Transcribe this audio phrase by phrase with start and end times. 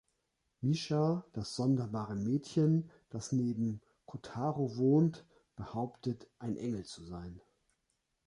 [0.63, 5.23] Misha, das sonderbare Mädchen, das neben Kotaro wohnt,
[5.55, 7.39] behauptet, ein Engel zu sein.